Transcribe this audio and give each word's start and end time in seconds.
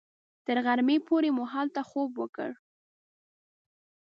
تر 0.45 0.57
غرمې 0.65 0.97
پورې 1.07 1.29
مو 1.35 1.43
هلته 1.53 1.81
خوب 1.89 2.11
وکړ. 2.21 2.51